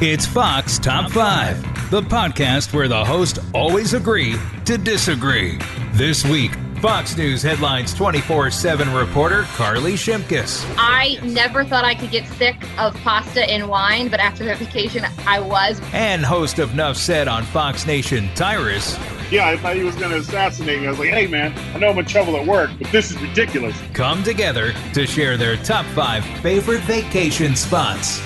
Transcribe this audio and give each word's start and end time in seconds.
It's 0.00 0.24
Fox 0.24 0.78
Top 0.78 1.10
5, 1.10 1.90
the 1.90 2.02
podcast 2.02 2.72
where 2.72 2.86
the 2.86 3.04
hosts 3.04 3.40
always 3.52 3.94
agree 3.94 4.36
to 4.64 4.78
disagree. 4.78 5.58
This 5.94 6.24
week, 6.24 6.52
Fox 6.80 7.16
News 7.16 7.42
headlines 7.42 7.92
24 7.94 8.52
7 8.52 8.94
reporter 8.94 9.42
Carley 9.56 9.94
Shimkus. 9.94 10.64
I 10.78 11.18
never 11.24 11.64
thought 11.64 11.84
I 11.84 11.96
could 11.96 12.12
get 12.12 12.28
sick 12.34 12.54
of 12.78 12.94
pasta 12.98 13.42
and 13.50 13.68
wine, 13.68 14.06
but 14.06 14.20
after 14.20 14.44
that 14.44 14.58
vacation, 14.58 15.04
I 15.26 15.40
was. 15.40 15.80
And 15.92 16.24
host 16.24 16.60
of 16.60 16.76
Nuff 16.76 16.96
Said 16.96 17.26
on 17.26 17.42
Fox 17.42 17.84
Nation, 17.84 18.28
Tyrus. 18.36 18.96
Yeah, 19.32 19.48
I 19.48 19.56
thought 19.56 19.74
he 19.74 19.82
was 19.82 19.96
going 19.96 20.12
to 20.12 20.18
assassinate 20.18 20.80
me. 20.80 20.86
I 20.86 20.90
was 20.90 21.00
like, 21.00 21.08
hey, 21.08 21.26
man, 21.26 21.52
I 21.74 21.78
know 21.80 21.88
I'm 21.88 21.98
in 21.98 22.04
trouble 22.04 22.36
at 22.36 22.46
work, 22.46 22.70
but 22.80 22.92
this 22.92 23.10
is 23.10 23.20
ridiculous. 23.20 23.76
Come 23.94 24.22
together 24.22 24.74
to 24.94 25.06
share 25.08 25.36
their 25.36 25.56
top 25.56 25.86
five 25.86 26.24
favorite 26.40 26.82
vacation 26.82 27.56
spots. 27.56 28.22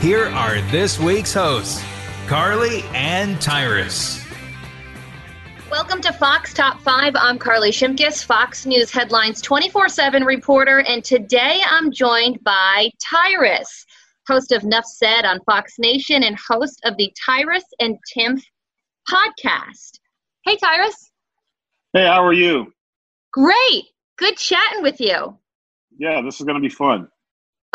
Here 0.00 0.26
are 0.26 0.60
this 0.70 1.00
week's 1.00 1.32
hosts, 1.32 1.82
Carley 2.26 2.82
and 2.92 3.40
Tyrus. 3.40 4.22
Welcome 5.70 6.02
to 6.02 6.12
Fox 6.12 6.52
Top 6.52 6.80
5. 6.80 7.14
I'm 7.16 7.38
Carley 7.38 7.70
Shimkus, 7.70 8.22
Fox 8.22 8.66
News 8.66 8.90
Headlines 8.90 9.40
24 9.40 9.88
7 9.88 10.24
reporter, 10.24 10.80
and 10.80 11.02
today 11.02 11.62
I'm 11.66 11.90
joined 11.90 12.44
by 12.44 12.90
Tyrus, 13.02 13.86
host 14.28 14.52
of 14.52 14.62
Nuff 14.62 14.84
Said 14.84 15.24
on 15.24 15.40
Fox 15.46 15.78
Nation 15.78 16.22
and 16.22 16.38
host 16.38 16.80
of 16.84 16.98
the 16.98 17.10
Tyrus 17.24 17.64
and 17.80 17.96
Timpf 18.14 18.42
podcast. 19.08 19.98
Hey, 20.44 20.56
Tyrus. 20.56 21.10
Hey, 21.94 22.04
how 22.04 22.22
are 22.22 22.34
you? 22.34 22.72
Great. 23.32 23.84
Good 24.18 24.36
chatting 24.36 24.82
with 24.82 25.00
you. 25.00 25.38
Yeah, 25.98 26.20
this 26.20 26.40
is 26.40 26.46
going 26.46 26.60
to 26.60 26.68
be 26.68 26.68
fun. 26.68 27.08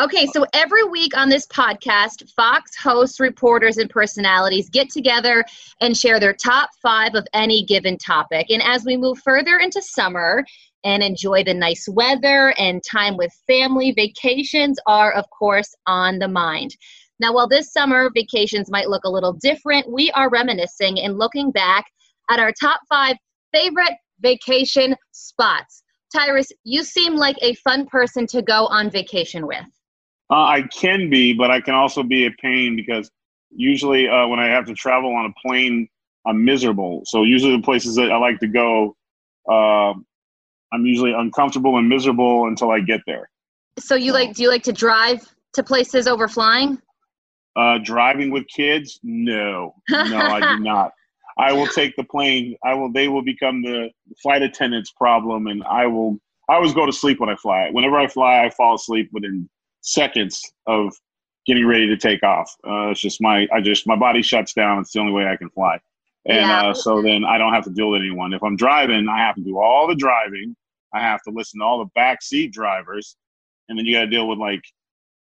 Okay, 0.00 0.26
so 0.28 0.46
every 0.54 0.82
week 0.84 1.14
on 1.14 1.28
this 1.28 1.46
podcast, 1.48 2.26
Fox 2.30 2.74
hosts, 2.74 3.20
reporters, 3.20 3.76
and 3.76 3.90
personalities 3.90 4.70
get 4.70 4.88
together 4.88 5.44
and 5.82 5.94
share 5.94 6.18
their 6.18 6.32
top 6.32 6.70
five 6.80 7.14
of 7.14 7.26
any 7.34 7.66
given 7.66 7.98
topic. 7.98 8.46
And 8.48 8.62
as 8.62 8.86
we 8.86 8.96
move 8.96 9.18
further 9.18 9.58
into 9.58 9.82
summer 9.82 10.42
and 10.84 11.02
enjoy 11.02 11.44
the 11.44 11.52
nice 11.52 11.86
weather 11.86 12.54
and 12.56 12.82
time 12.82 13.18
with 13.18 13.30
family, 13.46 13.92
vacations 13.92 14.78
are, 14.86 15.12
of 15.12 15.28
course, 15.28 15.74
on 15.86 16.18
the 16.18 16.28
mind. 16.28 16.74
Now, 17.18 17.34
while 17.34 17.48
this 17.48 17.70
summer 17.70 18.08
vacations 18.14 18.70
might 18.70 18.88
look 18.88 19.04
a 19.04 19.10
little 19.10 19.34
different, 19.34 19.92
we 19.92 20.10
are 20.12 20.30
reminiscing 20.30 20.98
and 20.98 21.18
looking 21.18 21.50
back 21.50 21.84
at 22.30 22.40
our 22.40 22.52
top 22.58 22.80
five 22.88 23.16
favorite 23.52 23.98
vacation 24.20 24.96
spots. 25.12 25.82
Tyrus, 26.10 26.50
you 26.64 26.84
seem 26.84 27.16
like 27.16 27.36
a 27.42 27.54
fun 27.56 27.84
person 27.84 28.26
to 28.28 28.40
go 28.40 28.66
on 28.68 28.88
vacation 28.88 29.46
with. 29.46 29.66
Uh, 30.30 30.44
I 30.44 30.62
can 30.62 31.10
be, 31.10 31.32
but 31.32 31.50
I 31.50 31.60
can 31.60 31.74
also 31.74 32.02
be 32.02 32.26
a 32.26 32.30
pain 32.40 32.76
because 32.76 33.10
usually 33.50 34.08
uh, 34.08 34.28
when 34.28 34.38
I 34.38 34.46
have 34.46 34.64
to 34.66 34.74
travel 34.74 35.12
on 35.12 35.26
a 35.26 35.46
plane, 35.46 35.88
I'm 36.26 36.44
miserable. 36.44 37.02
So 37.04 37.24
usually 37.24 37.56
the 37.56 37.62
places 37.62 37.96
that 37.96 38.12
I 38.12 38.16
like 38.18 38.38
to 38.40 38.46
go, 38.46 38.96
uh, 39.50 39.92
I'm 40.72 40.86
usually 40.86 41.12
uncomfortable 41.12 41.78
and 41.78 41.88
miserable 41.88 42.46
until 42.46 42.70
I 42.70 42.80
get 42.80 43.00
there. 43.06 43.28
So 43.78 43.94
you 43.94 44.12
like? 44.12 44.34
Do 44.34 44.42
you 44.42 44.50
like 44.50 44.62
to 44.64 44.72
drive 44.72 45.26
to 45.54 45.62
places 45.62 46.06
over 46.06 46.28
flying? 46.28 46.80
Uh, 47.56 47.78
driving 47.82 48.30
with 48.30 48.46
kids? 48.46 49.00
No, 49.02 49.74
no, 49.88 50.18
I 50.18 50.56
do 50.56 50.58
not. 50.62 50.92
I 51.38 51.52
will 51.52 51.66
take 51.68 51.96
the 51.96 52.04
plane. 52.04 52.56
I 52.64 52.74
will. 52.74 52.92
They 52.92 53.08
will 53.08 53.22
become 53.22 53.62
the 53.62 53.90
flight 54.22 54.42
attendant's 54.42 54.92
problem, 54.92 55.46
and 55.46 55.64
I 55.64 55.86
will. 55.86 56.18
I 56.48 56.54
always 56.54 56.74
go 56.74 56.84
to 56.86 56.92
sleep 56.92 57.20
when 57.20 57.30
I 57.30 57.36
fly. 57.36 57.70
Whenever 57.70 57.96
I 57.96 58.06
fly, 58.06 58.44
I 58.44 58.50
fall 58.50 58.74
asleep 58.74 59.08
within 59.12 59.48
seconds 59.82 60.40
of 60.66 60.92
getting 61.46 61.66
ready 61.66 61.86
to 61.88 61.96
take 61.96 62.22
off. 62.22 62.54
Uh, 62.66 62.88
it's 62.90 63.00
just 63.00 63.20
my 63.20 63.46
I 63.52 63.60
just 63.60 63.86
my 63.86 63.96
body 63.96 64.22
shuts 64.22 64.52
down. 64.52 64.80
It's 64.80 64.92
the 64.92 65.00
only 65.00 65.12
way 65.12 65.26
I 65.26 65.36
can 65.36 65.50
fly, 65.50 65.80
and 66.26 66.36
Yeah. 66.36 66.68
uh, 66.68 66.74
so 66.74 67.02
then 67.02 67.24
I 67.24 67.38
don't 67.38 67.52
have 67.52 67.64
to 67.64 67.70
deal 67.70 67.90
with 67.90 68.00
anyone. 68.00 68.32
If 68.34 68.42
I'm 68.42 68.56
driving, 68.56 69.08
I 69.08 69.18
have 69.18 69.36
to 69.36 69.42
do 69.42 69.58
all 69.58 69.86
the 69.86 69.94
driving. 69.94 70.54
I 70.92 71.00
have 71.00 71.22
to 71.22 71.30
listen 71.30 71.60
to 71.60 71.66
all 71.66 71.78
the 71.84 72.00
backseat 72.00 72.52
drivers, 72.52 73.16
and 73.68 73.78
then 73.78 73.86
you 73.86 73.94
got 73.94 74.02
to 74.02 74.06
deal 74.08 74.28
with 74.28 74.38
like 74.38 74.62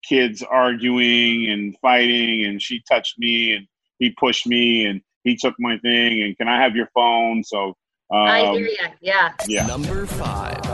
kids 0.05 0.43
arguing 0.43 1.49
and 1.51 1.77
fighting. 1.81 2.45
And 2.45 2.61
she 2.61 2.83
touched 2.91 3.19
me, 3.19 3.55
and 3.55 3.67
he 3.99 4.11
pushed 4.11 4.47
me, 4.47 4.87
and 4.87 5.01
he 5.25 5.37
took 5.37 5.55
my 5.59 5.79
thing. 5.79 6.23
And 6.23 6.37
can 6.37 6.49
I 6.49 6.61
have 6.61 6.75
your 6.77 6.89
phone? 6.95 7.45
So 7.45 7.69
um, 8.11 8.23
I 8.23 8.41
hear 8.53 8.67
you. 8.67 8.77
Yeah. 9.01 9.33
yeah. 9.47 9.67
Number 9.67 10.07
five. 10.07 10.72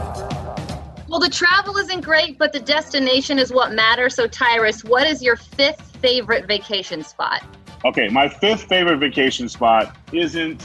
Well, 1.08 1.20
the 1.20 1.30
travel 1.30 1.78
isn't 1.78 2.02
great, 2.02 2.38
but 2.38 2.52
the 2.52 2.60
destination 2.60 3.38
is 3.38 3.50
what 3.50 3.72
matters. 3.72 4.14
So, 4.14 4.26
Tyrus, 4.26 4.84
what 4.84 5.06
is 5.06 5.22
your 5.22 5.36
fifth 5.36 5.96
favorite 5.96 6.46
vacation 6.46 7.02
spot? 7.02 7.42
Okay, 7.84 8.08
my 8.08 8.28
fifth 8.28 8.64
favorite 8.64 8.98
vacation 8.98 9.48
spot 9.48 9.96
isn't 10.12 10.62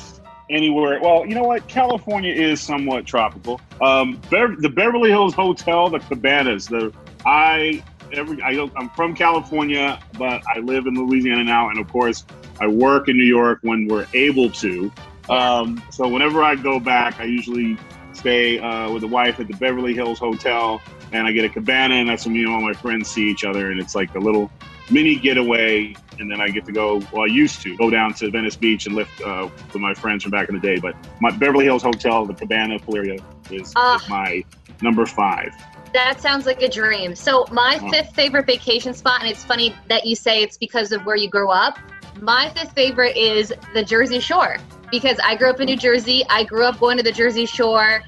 anywhere. 0.49 0.99
Well, 1.01 1.25
you 1.25 1.33
know 1.33 1.43
what? 1.43 1.65
California 1.69 2.33
is 2.33 2.59
somewhat 2.59 3.05
tropical. 3.05 3.61
Um, 3.81 4.19
Bev- 4.29 4.61
the 4.61 4.69
Beverly 4.69 5.09
Hills 5.09 5.33
Hotel, 5.33 5.89
the 5.89 5.99
Cabanas. 5.99 6.67
The 6.67 6.93
I 7.25 7.81
every 8.11 8.41
I 8.41 8.53
don't, 8.53 8.73
I'm 8.75 8.89
from 8.89 9.15
California, 9.15 9.99
but 10.17 10.43
I 10.53 10.59
live 10.59 10.87
in 10.87 10.95
Louisiana 10.95 11.45
now, 11.45 11.69
and 11.69 11.79
of 11.79 11.87
course, 11.87 12.25
I 12.59 12.67
work 12.67 13.07
in 13.07 13.17
New 13.17 13.23
York 13.23 13.59
when 13.61 13.87
we're 13.87 14.07
able 14.13 14.49
to. 14.51 14.91
Um, 15.29 15.81
so 15.89 16.07
whenever 16.07 16.43
I 16.43 16.55
go 16.55 16.79
back, 16.81 17.19
I 17.21 17.23
usually 17.23 17.77
stay 18.23 18.57
uh, 18.57 18.89
with 18.89 19.01
the 19.01 19.07
wife 19.07 19.41
at 19.41 19.47
the 19.49 19.53
Beverly 19.57 19.93
Hills 19.93 20.17
Hotel, 20.17 20.81
and 21.11 21.27
I 21.27 21.33
get 21.33 21.43
a 21.43 21.49
cabana, 21.49 21.95
and 21.95 22.07
that's 22.09 22.23
when 22.23 22.33
me 22.33 22.43
and 22.45 22.53
all 22.53 22.61
my 22.61 22.71
friends 22.71 23.09
see 23.09 23.29
each 23.29 23.43
other, 23.43 23.69
and 23.71 23.81
it's 23.81 23.95
like 23.95 24.15
a 24.15 24.19
little 24.19 24.49
mini 24.89 25.15
getaway. 25.17 25.93
And 26.19 26.31
then 26.31 26.39
I 26.39 26.47
get 26.49 26.63
to 26.65 26.71
go. 26.71 27.01
Well, 27.11 27.23
I 27.23 27.25
used 27.25 27.61
to 27.63 27.75
go 27.75 27.89
down 27.89 28.13
to 28.13 28.29
Venice 28.31 28.55
Beach 28.55 28.85
and 28.85 28.95
lift 28.95 29.19
uh, 29.21 29.49
with 29.73 29.81
my 29.81 29.93
friends 29.95 30.23
from 30.23 30.31
back 30.31 30.47
in 30.47 30.55
the 30.55 30.61
day. 30.61 30.79
But 30.79 30.95
my 31.19 31.31
Beverly 31.31 31.65
Hills 31.65 31.81
Hotel, 31.83 32.25
the 32.25 32.35
Cabana 32.35 32.79
Faleria, 32.79 33.19
is, 33.51 33.73
Ah. 33.75 33.95
is 33.97 34.07
my 34.07 34.43
number 34.81 35.05
five. 35.05 35.49
That 35.93 36.21
sounds 36.21 36.45
like 36.45 36.61
a 36.61 36.69
dream. 36.69 37.13
So, 37.15 37.45
my 37.51 37.77
Oh. 37.81 37.89
fifth 37.89 38.15
favorite 38.15 38.45
vacation 38.45 38.93
spot, 38.93 39.21
and 39.21 39.29
it's 39.29 39.43
funny 39.43 39.75
that 39.89 40.05
you 40.05 40.15
say 40.15 40.43
it's 40.43 40.57
because 40.57 40.91
of 40.93 41.03
where 41.05 41.15
you 41.17 41.29
grew 41.29 41.49
up. 41.49 41.77
My 42.21 42.49
fifth 42.55 42.73
favorite 42.73 43.17
is 43.17 43.51
the 43.73 43.83
Jersey 43.83 44.19
Shore 44.19 44.57
because 44.91 45.17
I 45.25 45.35
grew 45.35 45.49
up 45.49 45.59
in 45.59 45.65
New 45.65 45.75
Jersey. 45.77 46.23
I 46.29 46.43
grew 46.43 46.63
up 46.63 46.79
going 46.79 46.97
to 46.97 47.03
the 47.03 47.11
Jersey 47.11 47.47
Shore. 47.47 48.03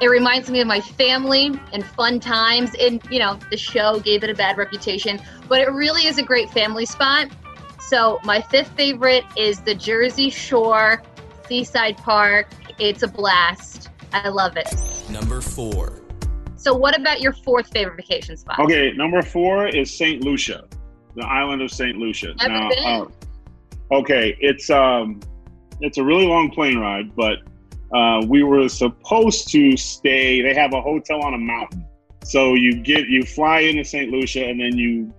It 0.00 0.08
reminds 0.08 0.50
me 0.50 0.60
of 0.60 0.66
my 0.66 0.80
family 0.80 1.58
and 1.72 1.84
fun 1.84 2.20
times. 2.20 2.74
And, 2.80 3.00
you 3.10 3.18
know, 3.18 3.38
the 3.50 3.56
show 3.56 4.00
gave 4.00 4.24
it 4.24 4.30
a 4.30 4.34
bad 4.34 4.58
reputation, 4.58 5.20
but 5.48 5.60
it 5.60 5.70
really 5.70 6.06
is 6.06 6.18
a 6.18 6.22
great 6.22 6.50
family 6.50 6.84
spot. 6.84 7.28
So, 7.80 8.18
my 8.24 8.40
fifth 8.40 8.72
favorite 8.76 9.24
is 9.36 9.60
the 9.60 9.74
Jersey 9.74 10.30
Shore 10.30 11.02
Seaside 11.46 11.96
Park. 11.98 12.48
It's 12.78 13.02
a 13.02 13.08
blast. 13.08 13.90
I 14.12 14.28
love 14.28 14.56
it. 14.56 14.68
Number 15.10 15.40
four. 15.40 16.00
So, 16.56 16.74
what 16.74 16.98
about 16.98 17.20
your 17.20 17.32
fourth 17.32 17.70
favorite 17.72 17.96
vacation 17.96 18.36
spot? 18.36 18.58
Okay, 18.58 18.92
number 18.92 19.22
four 19.22 19.68
is 19.68 19.96
Saint 19.96 20.24
Lucia, 20.24 20.64
the 21.14 21.24
island 21.24 21.60
of 21.60 21.70
Saint 21.70 21.98
Lucia. 21.98 22.34
Never 22.38 22.68
been. 22.70 22.84
uh, 22.84 23.06
okay, 23.92 24.36
it's 24.40 24.70
um, 24.70 25.20
it's 25.80 25.98
a 25.98 26.04
really 26.04 26.26
long 26.26 26.50
plane 26.50 26.78
ride, 26.78 27.14
but 27.14 27.38
uh, 27.94 28.24
we 28.26 28.42
were 28.42 28.68
supposed 28.68 29.48
to 29.52 29.76
stay. 29.76 30.42
They 30.42 30.54
have 30.54 30.72
a 30.72 30.80
hotel 30.80 31.22
on 31.22 31.34
a 31.34 31.38
mountain, 31.38 31.86
so 32.24 32.54
you 32.54 32.82
get 32.82 33.06
you 33.08 33.22
fly 33.24 33.60
into 33.60 33.84
Saint 33.84 34.10
Lucia, 34.10 34.44
and 34.44 34.58
then 34.58 34.76
you 34.76 35.12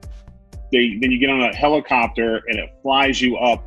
they 0.71 0.97
then 0.99 1.09
you 1.09 1.17
get 1.17 1.29
on 1.29 1.41
a 1.41 1.55
helicopter, 1.55 2.43
and 2.47 2.59
it 2.59 2.69
flies 2.81 3.21
you 3.21 3.37
up, 3.37 3.63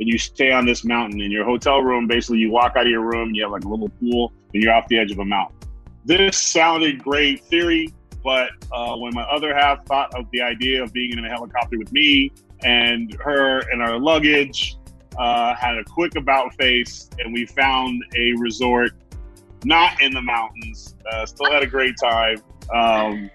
and 0.00 0.08
you 0.08 0.18
stay 0.18 0.50
on 0.50 0.66
this 0.66 0.84
mountain. 0.84 1.20
In 1.20 1.30
your 1.30 1.44
hotel 1.44 1.80
room, 1.80 2.08
basically, 2.08 2.38
you 2.38 2.50
walk 2.50 2.72
out 2.76 2.86
of 2.86 2.90
your 2.90 3.02
room, 3.02 3.34
you 3.34 3.44
have 3.44 3.52
like 3.52 3.64
a 3.64 3.68
little 3.68 3.88
pool, 3.88 4.32
and 4.52 4.62
you're 4.62 4.72
off 4.72 4.88
the 4.88 4.98
edge 4.98 5.12
of 5.12 5.20
a 5.20 5.24
mountain. 5.24 5.56
This 6.04 6.36
sounded 6.36 7.02
great 7.02 7.44
theory, 7.44 7.94
but 8.24 8.50
uh, 8.72 8.96
when 8.96 9.14
my 9.14 9.22
other 9.22 9.54
half 9.54 9.86
thought 9.86 10.12
of 10.14 10.26
the 10.32 10.42
idea 10.42 10.82
of 10.82 10.92
being 10.92 11.16
in 11.16 11.24
a 11.24 11.28
helicopter 11.28 11.78
with 11.78 11.92
me 11.92 12.32
and 12.64 13.14
her 13.20 13.60
and 13.70 13.80
our 13.80 13.98
luggage, 13.98 14.76
uh, 15.18 15.54
had 15.54 15.76
a 15.78 15.84
quick 15.84 16.16
about 16.16 16.54
face, 16.54 17.08
and 17.18 17.32
we 17.32 17.46
found 17.46 18.02
a 18.16 18.32
resort 18.38 18.92
not 19.64 20.00
in 20.02 20.12
the 20.12 20.20
mountains. 20.22 20.96
Uh, 21.10 21.24
still 21.26 21.50
had 21.50 21.62
a 21.62 21.66
great 21.66 21.94
time. 22.02 22.36
Um, 22.74 23.30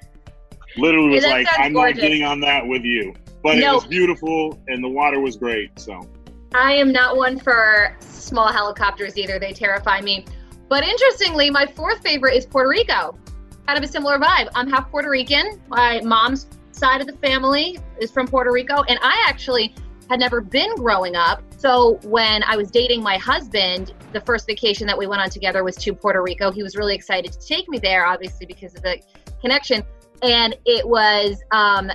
literally 0.78 1.10
was 1.16 1.24
that 1.24 1.32
like, 1.32 1.48
I'm 1.58 1.74
not 1.74 1.96
getting 1.96 2.24
on 2.24 2.40
that 2.42 2.66
with 2.68 2.84
you. 2.84 3.14
but 3.44 3.58
No. 3.58 3.72
it 3.72 3.76
was 3.76 3.86
beautiful 3.86 4.62
and 4.68 4.84
the 4.84 4.90
water 4.90 5.20
was 5.20 5.38
great. 5.38 5.78
So 5.80 6.08
I 6.54 6.74
am 6.74 6.92
not 6.92 7.18
one 7.18 7.40
for 7.40 7.96
small 8.00 8.52
helicopters 8.52 9.18
either. 9.18 9.40
They 9.40 9.54
terrify 9.54 10.02
me. 10.02 10.26
But 10.68 10.84
interestingly, 10.84 11.50
my 11.50 11.66
fourth 11.66 12.02
favorite 12.04 12.36
is 12.36 12.46
Puerto 12.46 12.70
Rico. 12.70 13.18
Kind 13.66 13.78
of 13.78 13.84
a 13.84 13.88
similar 13.88 14.20
vibe. 14.20 14.50
I'm 14.56 14.70
half 14.70 14.90
Puerto 14.92 15.10
Rican. 15.10 15.60
My 15.68 16.02
mom's 16.02 16.48
side 16.72 17.02
of 17.02 17.08
the 17.08 17.18
family 17.18 17.80
is 18.00 18.12
from 18.12 18.28
Puerto 18.28 18.52
Rico, 18.52 18.84
and 18.88 19.00
I 19.02 19.24
actually 19.28 19.74
had 20.10 20.20
never 20.20 20.42
been 20.42 20.76
growing 20.76 21.16
up. 21.16 21.44
So 21.58 22.00
when 22.04 22.44
I 22.44 22.58
was 22.58 22.72
dating 22.72 23.04
my 23.04 23.18
husband, 23.18 23.94
the 24.12 24.22
first 24.22 24.48
vacation 24.48 24.88
that 24.88 24.98
we 24.98 25.06
went 25.06 25.22
on 25.22 25.30
together 25.30 25.64
was 25.64 25.76
to 25.78 25.94
Puerto 25.94 26.22
Rico. 26.22 26.52
He 26.52 26.64
was 26.64 26.76
really 26.76 26.96
excited 26.96 27.32
to 27.32 27.40
take 27.40 27.70
me 27.70 27.78
there, 27.78 28.06
obviously 28.06 28.46
because 28.46 28.76
of 28.76 28.82
the 28.82 29.00
connection. 29.40 29.84
And 30.24 30.58
it 30.66 30.88
was, 30.88 31.42
um, 31.52 31.92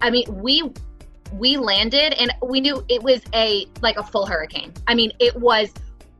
I 0.00 0.10
mean, 0.10 0.24
we 0.42 0.70
we 1.34 1.58
landed 1.58 2.14
and 2.14 2.32
we 2.42 2.60
knew 2.60 2.82
it 2.88 3.02
was 3.02 3.20
a 3.34 3.66
like 3.82 3.96
a 3.96 4.02
full 4.02 4.24
hurricane. 4.24 4.72
I 4.86 4.94
mean, 4.94 5.12
it 5.18 5.36
was 5.36 5.74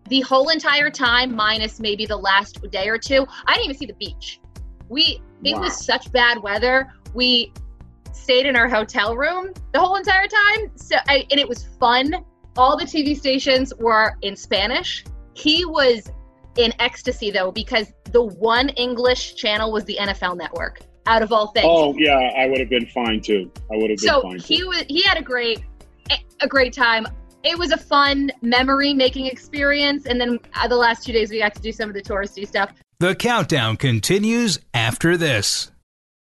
the 0.09 0.21
whole 0.23 0.49
entire 0.49 0.91
time 0.91 1.35
minus 1.35 1.81
maybe 1.81 2.05
the 2.05 2.17
last 2.17 2.61
day 2.71 2.89
or 2.89 2.99
two. 2.99 3.27
I 3.47 3.55
didn't 3.55 3.67
even 3.67 3.79
see 3.79 3.87
the 3.87 3.95
beach. 3.95 4.41
We 4.89 5.23
it 5.45 5.55
Wow. 5.55 5.61
was 5.63 5.85
such 5.85 6.11
bad 6.13 6.43
weather. 6.43 6.93
We 7.15 7.53
stayed 8.29 8.45
in 8.45 8.57
our 8.57 8.69
hotel 8.69 9.17
room 9.17 9.55
the 9.73 9.81
whole 9.81 9.97
entire 9.97 10.27
time. 10.27 10.71
So 10.75 10.97
I, 11.09 11.27
and 11.31 11.41
it 11.41 11.49
was 11.49 11.65
fun. 11.81 12.15
All 12.59 12.77
the 12.77 12.85
TV 12.85 13.17
stations 13.17 13.73
were 13.79 14.19
in 14.21 14.37
Spanish. 14.37 15.03
He 15.33 15.65
was 15.65 16.13
in 16.59 16.75
ecstasy 16.79 17.31
though 17.31 17.51
because 17.51 17.91
the 18.13 18.23
one 18.23 18.69
English 18.71 19.37
channel 19.37 19.73
was 19.73 19.87
the 19.87 19.97
NFL 19.99 20.37
network 20.37 20.81
out 21.07 21.23
of 21.23 21.33
all 21.33 21.53
things. 21.53 21.65
oh 21.67 21.95
yeah, 21.97 22.19
I 22.37 22.47
would 22.49 22.61
have 22.61 22.69
been 22.69 22.85
fine 22.89 23.23
too. 23.23 23.51
I 23.73 23.77
would 23.77 23.89
have 23.89 23.99
been 23.99 24.09
so 24.09 24.21
fine 24.21 24.39
he 24.39 24.59
too. 24.59 24.69
was 24.69 24.85
he 24.89 25.01
had 25.05 25.17
a 25.17 25.23
great 25.23 25.65
a 26.43 26.47
great 26.47 26.75
time 26.75 27.07
it 27.45 27.59
was 27.59 27.73
a 27.73 27.79
fun 27.79 28.31
memory 28.43 28.93
making 28.93 29.25
experience 29.25 30.05
and 30.05 30.21
then 30.21 30.39
uh, 30.55 30.69
the 30.69 30.77
last 30.77 31.07
two 31.07 31.13
days 31.15 31.31
we 31.31 31.39
got 31.39 31.55
to 31.55 31.63
do 31.63 31.73
some 31.73 31.89
of 31.89 31.95
the 31.95 32.03
touristy 32.03 32.47
stuff 32.47 32.75
The 33.01 33.15
countdown 33.15 33.79
continues 33.79 34.59
after 34.75 35.17
this. 35.17 35.71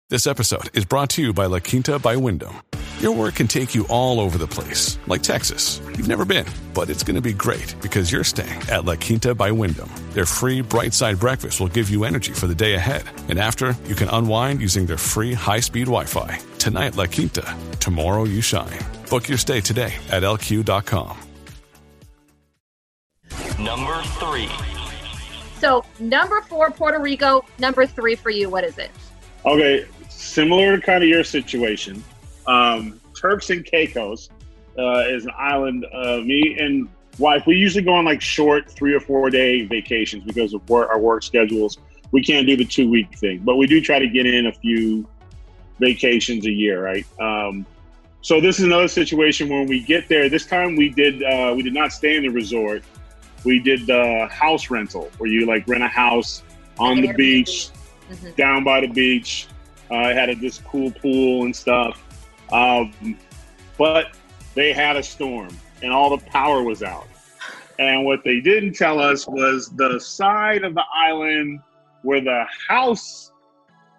This 0.10 0.26
episode 0.26 0.74
is 0.74 0.86
brought 0.86 1.10
to 1.12 1.22
you 1.22 1.34
by 1.34 1.48
La 1.48 1.60
Quinta 1.60 2.00
by 2.00 2.16
Wyndham. 2.16 2.62
Your 3.00 3.14
work 3.14 3.36
can 3.36 3.48
take 3.48 3.76
you 3.76 3.86
all 3.90 4.22
over 4.22 4.38
the 4.38 4.48
place, 4.48 4.98
like 5.06 5.22
Texas. 5.22 5.82
You've 5.98 6.08
never 6.08 6.24
been, 6.24 6.46
but 6.74 6.90
it's 6.90 7.04
going 7.04 7.16
to 7.16 7.22
be 7.22 7.34
great 7.34 7.76
because 7.82 8.10
you're 8.10 8.24
staying 8.24 8.62
at 8.72 8.86
La 8.86 8.96
Quinta 8.96 9.36
by 9.36 9.52
Wyndham. 9.52 9.90
Their 10.12 10.26
free 10.26 10.62
bright 10.62 10.94
side 10.94 11.20
breakfast 11.20 11.60
will 11.60 11.68
give 11.68 11.90
you 11.90 12.06
energy 12.06 12.32
for 12.32 12.48
the 12.48 12.56
day 12.56 12.76
ahead. 12.76 13.04
And 13.28 13.38
after, 13.38 13.76
you 13.86 13.96
can 13.96 14.08
unwind 14.08 14.62
using 14.62 14.86
their 14.86 14.98
free 14.98 15.34
high 15.34 15.60
speed 15.60 15.88
Wi 15.88 16.06
Fi. 16.06 16.40
Tonight, 16.58 16.96
La 16.96 17.06
Quinta. 17.06 17.44
Tomorrow, 17.82 18.24
you 18.24 18.40
shine. 18.40 18.80
Book 19.10 19.28
your 19.28 19.38
stay 19.38 19.60
today 19.60 19.94
at 20.10 20.24
lq.com. 20.24 21.18
Number 23.60 24.02
three. 24.22 24.50
so 25.60 25.84
number 26.00 26.40
four 26.42 26.72
puerto 26.72 27.00
rico 27.00 27.44
number 27.60 27.86
three 27.86 28.16
for 28.16 28.30
you 28.30 28.50
what 28.50 28.64
is 28.64 28.78
it 28.78 28.92
Okay, 29.48 29.86
similar 30.10 30.76
to 30.76 30.86
kind 30.86 31.02
of 31.02 31.10
your 31.10 31.24
situation. 31.24 32.04
Um, 32.48 33.00
Turks 33.20 33.50
and 33.50 33.64
Caicos 33.64 34.30
uh, 34.78 35.06
is 35.08 35.24
an 35.24 35.32
island. 35.38 35.86
Uh, 35.94 36.18
me 36.18 36.58
and 36.60 36.90
wife, 37.18 37.48
we 37.48 37.56
usually 37.56 37.86
go 37.86 37.94
on 37.94 38.04
like 38.04 38.22
short 38.22 38.70
three 38.70 38.94
or 38.94 39.00
four 39.00 39.30
day 39.30 39.66
vacations 39.66 40.26
because 40.26 40.54
of 40.54 40.68
work, 40.70 40.90
our 40.90 41.00
work 41.00 41.24
schedules. 41.24 41.78
We 42.12 42.22
can't 42.22 42.46
do 42.46 42.58
the 42.58 42.66
two 42.66 42.90
week 42.90 43.18
thing, 43.18 43.40
but 43.40 43.56
we 43.56 43.68
do 43.68 43.80
try 43.80 44.00
to 44.00 44.08
get 44.08 44.26
in 44.26 44.48
a 44.48 44.52
few 44.52 45.08
vacations 45.80 46.46
a 46.46 46.52
year, 46.52 46.84
right? 46.84 47.06
Um, 47.18 47.66
so 48.22 48.42
this 48.42 48.60
is 48.60 48.66
another 48.66 48.90
situation 48.90 49.48
when 49.48 49.66
we 49.66 49.80
get 49.80 50.10
there. 50.10 50.28
This 50.28 50.46
time 50.46 50.76
we 50.76 50.90
did 50.90 51.24
uh, 51.24 51.54
we 51.56 51.64
did 51.64 51.74
not 51.74 51.94
stay 51.94 52.18
in 52.18 52.24
the 52.24 52.30
resort. 52.30 52.84
We 53.46 53.60
did 53.60 53.88
the 53.88 54.28
house 54.30 54.70
rental 54.70 55.10
where 55.20 55.30
you 55.30 55.46
like 55.46 55.66
rent 55.70 55.84
a 55.84 55.88
house 55.88 56.44
on 56.80 57.00
the 57.00 57.14
beach 57.14 57.70
Mhm. 58.10 58.36
down 58.36 58.64
by 58.64 58.82
the 58.82 58.88
beach. 58.88 59.48
Uh, 59.92 60.10
it 60.10 60.16
had 60.16 60.30
a, 60.30 60.36
this 60.36 60.60
cool 60.60 60.92
pool 60.92 61.46
and 61.46 61.56
stuff. 61.56 62.04
Um, 62.52 63.18
but 63.78 64.16
they 64.56 64.74
had 64.74 64.96
a 64.96 65.04
storm 65.04 65.50
and 65.82 65.92
all 65.92 66.16
the 66.16 66.24
power 66.26 66.64
was 66.64 66.84
out. 66.84 67.08
And 67.80 68.06
what 68.06 68.24
they 68.24 68.40
didn't 68.40 68.74
tell 68.74 69.00
us 69.00 69.28
was 69.28 69.70
the 69.76 70.00
side 70.00 70.64
of 70.64 70.74
the 70.74 70.84
island 70.94 71.60
where 72.02 72.22
the 72.22 72.46
house 72.68 73.32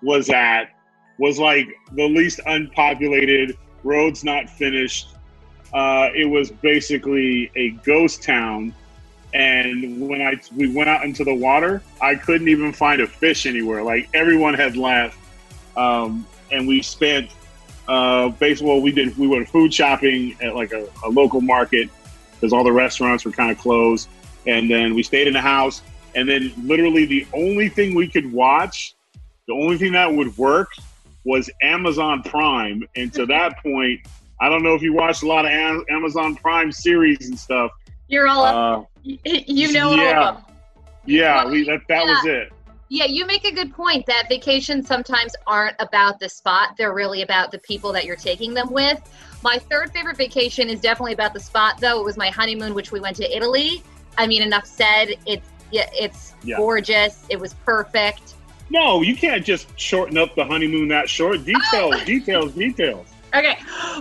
was 0.02 0.31
at 0.31 0.70
was 1.19 1.38
like 1.38 1.66
the 1.93 2.08
least 2.08 2.40
unpopulated, 2.46 3.56
roads 3.84 4.25
not 4.25 4.49
finished. 4.49 5.14
Uh, 5.72 6.08
it 6.14 6.25
was 6.25 6.50
basically 6.50 7.50
a 7.56 7.70
ghost 7.84 8.22
town. 8.22 8.75
And 9.34 10.08
when 10.08 10.22
I 10.22 10.40
we 10.56 10.72
went 10.75 10.88
out 10.88 11.04
into 11.04 11.25
the 11.25 11.34
water, 11.34 11.82
I 12.00 12.14
couldn't 12.14 12.48
even 12.48 12.72
find 12.72 13.00
a 13.00 13.06
fish 13.06 13.46
anywhere. 13.46 13.82
Like 13.82 14.08
everyone 14.14 14.54
had 14.54 14.76
left, 14.76 15.19
um, 15.76 16.26
and 16.50 16.66
we 16.66 16.80
spent 16.80 17.30
uh, 17.88 18.30
basically 18.30 18.80
we 18.80 18.92
did 18.92 19.16
we 19.19 19.26
went 19.26 19.48
food 19.48 19.72
shopping 19.72 20.36
at 20.40 20.54
like 20.54 20.72
a, 20.72 20.88
a 21.04 21.08
local 21.10 21.40
market 21.40 21.90
because 22.32 22.52
all 22.52 22.64
the 22.64 22.72
restaurants 22.72 23.25
were 23.25 23.32
kind 23.32 23.50
of 23.50 23.58
closed, 23.58 24.08
and 24.46 24.70
then 24.70 24.94
we 24.94 25.02
stayed 25.02 25.26
in 25.26 25.34
the 25.34 25.40
house. 25.40 25.82
And 26.14 26.28
then 26.28 26.52
literally 26.62 27.04
the 27.04 27.26
only 27.34 27.69
thing 27.69 27.94
we 27.94 28.08
could 28.08 28.32
watch, 28.32 28.94
the 29.46 29.52
only 29.52 29.76
thing 29.76 29.92
that 29.92 30.12
would 30.12 30.36
work 30.38 30.70
was 31.24 31.50
Amazon 31.60 32.22
Prime. 32.22 32.82
And 32.96 33.12
to 33.12 33.26
that 33.26 33.62
point, 33.62 34.00
I 34.40 34.48
don't 34.48 34.62
know 34.62 34.74
if 34.74 34.82
you 34.82 34.94
watched 34.94 35.22
a 35.22 35.26
lot 35.26 35.44
of 35.44 35.50
Amazon 35.90 36.34
Prime 36.36 36.72
series 36.72 37.28
and 37.28 37.38
stuff. 37.38 37.72
You're 38.08 38.26
all 38.26 38.44
up 38.44 38.88
Uh, 39.05 39.14
you 39.25 39.72
know 39.72 39.94
yeah. 39.94 40.37
yeah, 41.06 41.44
Well, 41.44 41.52
we 41.52 41.64
that 41.64 41.81
that 41.88 42.05
was 42.05 42.25
it. 42.26 42.52
Yeah, 42.90 43.05
you 43.05 43.26
make 43.26 43.44
a 43.44 43.52
good 43.52 43.72
point 43.75 44.06
that 44.06 44.28
vacations 44.31 44.87
sometimes 44.87 45.34
aren't 45.46 45.76
about 45.78 46.19
the 46.20 46.28
spot. 46.28 46.70
They're 46.78 46.94
really 46.94 47.20
about 47.22 47.52
the 47.52 47.58
people 47.58 47.93
that 47.93 48.06
you're 48.06 48.16
taking 48.16 48.55
them 48.55 48.70
with. 48.72 48.99
My 49.43 49.58
third 49.58 49.93
favorite 49.93 50.16
vacation 50.16 50.70
is 50.70 50.81
definitely 50.81 51.12
about 51.12 51.34
the 51.34 51.40
spot, 51.40 51.78
though. 51.81 52.00
It 52.00 52.05
was 52.05 52.16
my 52.16 52.31
honeymoon, 52.31 52.72
which 52.75 52.90
we 52.90 52.99
went 52.99 53.16
to 53.16 53.37
Italy. 53.37 53.82
I 54.16 54.26
mean, 54.26 54.43
enough 54.43 54.64
said. 54.66 55.16
It's 55.26 55.46
yeah, 55.70 55.88
it's 55.93 56.32
Yeah. 56.43 56.56
gorgeous. 56.56 57.25
It 57.28 57.38
was 57.38 57.52
perfect. 57.66 58.34
No, 58.70 59.02
you 59.02 59.14
can't 59.14 59.44
just 59.44 59.69
shorten 59.78 60.16
up 60.16 60.34
the 60.34 60.44
honeymoon 60.44 60.88
that 60.88 61.10
short. 61.10 61.44
Details, 61.44 62.02
details, 62.06 62.52
details. 62.52 63.06
Okay. 63.34 63.58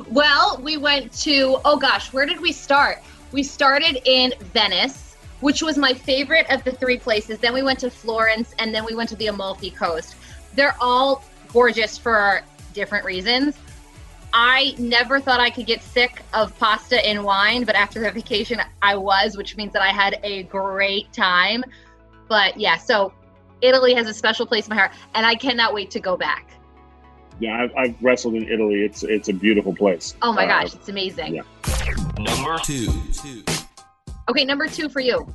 Well, 0.09 0.59
we 0.63 0.77
went 0.77 1.11
to, 1.23 1.59
oh 1.65 1.75
gosh, 1.77 2.13
where 2.13 2.25
did 2.25 2.39
we 2.39 2.53
start? 2.53 2.99
We 3.31 3.43
started 3.43 4.01
in 4.05 4.33
Venice, 4.53 5.15
which 5.41 5.61
was 5.61 5.77
my 5.77 5.93
favorite 5.93 6.49
of 6.49 6.63
the 6.63 6.71
three 6.71 6.97
places. 6.97 7.39
Then 7.39 7.53
we 7.53 7.61
went 7.61 7.79
to 7.79 7.89
Florence 7.89 8.55
and 8.59 8.73
then 8.73 8.85
we 8.85 8.95
went 8.95 9.09
to 9.09 9.15
the 9.15 9.27
Amalfi 9.27 9.71
Coast. 9.71 10.15
They're 10.55 10.75
all 10.79 11.23
gorgeous 11.51 11.97
for 11.97 12.41
different 12.73 13.05
reasons. 13.05 13.57
I 14.33 14.75
never 14.77 15.19
thought 15.19 15.39
I 15.39 15.49
could 15.49 15.65
get 15.65 15.81
sick 15.81 16.21
of 16.33 16.57
pasta 16.59 17.05
and 17.05 17.23
wine, 17.23 17.63
but 17.63 17.75
after 17.75 17.99
the 17.99 18.11
vacation, 18.21 18.59
I 18.81 18.95
was, 18.95 19.37
which 19.37 19.57
means 19.57 19.73
that 19.73 19.81
I 19.81 19.89
had 19.89 20.19
a 20.23 20.43
great 20.43 21.11
time. 21.13 21.63
But 22.27 22.57
yeah, 22.59 22.77
so 22.77 23.13
Italy 23.61 23.93
has 23.93 24.07
a 24.07 24.13
special 24.13 24.45
place 24.45 24.67
in 24.67 24.71
my 24.71 24.75
heart, 24.75 24.91
and 25.15 25.25
I 25.25 25.35
cannot 25.35 25.73
wait 25.73 25.91
to 25.91 25.99
go 25.99 26.17
back. 26.17 26.51
Yeah, 27.39 27.61
I've, 27.63 27.71
I've 27.75 27.95
wrestled 28.03 28.35
in 28.35 28.49
Italy. 28.49 28.83
It's 28.83 29.03
it's 29.03 29.29
a 29.29 29.33
beautiful 29.33 29.75
place. 29.75 30.15
Oh 30.21 30.33
my 30.33 30.45
Uh, 30.45 30.61
gosh, 30.63 30.73
it's 30.75 30.89
amazing. 30.89 31.35
yeah. 31.35 31.43
Number 32.17 32.57
Two. 32.63 32.87
Okay, 34.29 34.43
number 34.43 34.67
two 34.67 34.89
for 34.89 34.99
you. 34.99 35.31